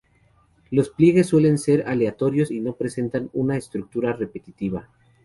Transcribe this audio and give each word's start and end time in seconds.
Los 0.71 0.89
pliegues 0.89 1.27
suelen 1.27 1.59
ser 1.59 1.87
aleatorios 1.87 2.49
y 2.49 2.59
no 2.59 2.73
presentan 2.75 3.29
una 3.33 3.55
estructura 3.55 4.13
repetitiva. 4.13 4.89